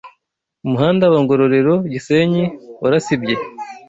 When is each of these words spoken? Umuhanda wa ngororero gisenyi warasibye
Umuhanda 0.65 1.03
wa 1.11 1.19
ngororero 1.23 1.73
gisenyi 1.91 2.43
warasibye 2.81 3.35